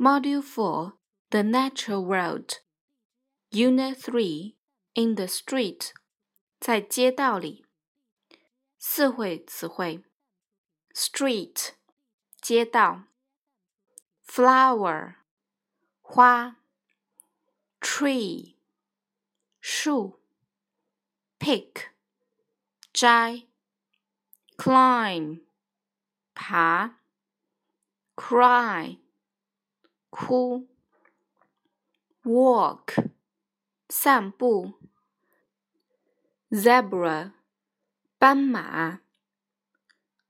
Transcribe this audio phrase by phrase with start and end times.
[0.00, 0.92] Module 4
[1.30, 2.60] The Natural World
[3.50, 4.54] Unit 3
[4.94, 5.92] In the Street
[6.60, 7.64] 在街道里
[8.78, 10.04] 四会词汇
[10.92, 11.70] Street
[12.40, 13.04] 街道
[14.26, 15.16] Flower
[16.02, 16.56] 花
[17.80, 18.56] Tree
[19.60, 20.20] 树
[21.38, 21.90] Pick
[22.92, 23.46] 摘
[24.56, 25.40] Climb
[26.34, 27.00] 爬
[28.14, 28.98] Cry
[30.10, 30.68] 哭，
[32.22, 33.10] walk，
[33.88, 34.74] 散步，
[36.50, 37.32] zebra，
[38.18, 39.00] 斑马，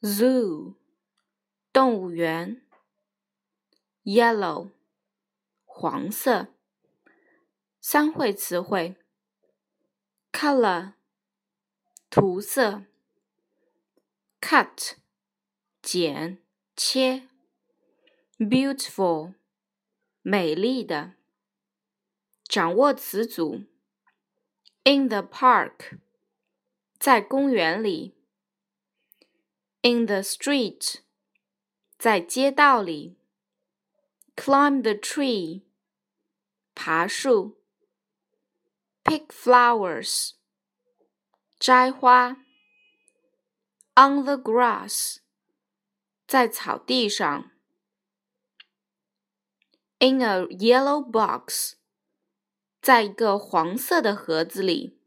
[0.00, 0.76] zoo，
[1.72, 2.66] 动物园，
[4.04, 4.70] yellow，
[5.64, 6.48] 黄色。
[7.80, 8.96] 三会词汇：
[10.30, 10.92] color，
[12.08, 12.84] 涂色；
[14.40, 14.96] cut，
[15.82, 16.38] 剪
[16.76, 17.28] 切；
[18.38, 19.34] beautiful。
[20.26, 21.14] 美丽的。
[22.44, 23.66] 掌握词组：
[24.84, 25.98] in the park，
[26.98, 28.12] 在公园里；
[29.80, 30.96] in the street，
[31.98, 33.16] 在街道里；
[34.36, 35.62] climb the tree，
[36.74, 37.56] 爬树；
[39.02, 40.32] pick flowers，
[41.58, 42.36] 摘花；
[43.94, 45.18] on the grass，
[46.26, 47.50] 在草地上。
[49.98, 51.74] In a yellow box，
[52.80, 54.98] 在一个黄色的盒子里。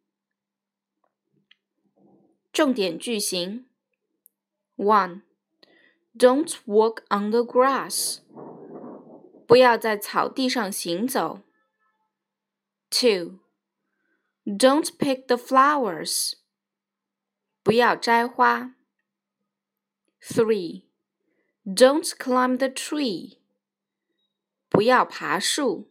[2.53, 3.66] 重点句型：
[4.78, 5.23] One,
[6.17, 8.19] don't walk on the grass，
[9.45, 11.41] 不要在草地上行走。
[12.89, 13.39] Two,
[14.45, 16.36] don't pick the flowers，
[17.61, 18.75] 不要摘花。
[20.22, 20.83] Three,
[21.66, 23.39] don't climb the tree。
[24.70, 25.89] 不要爬树。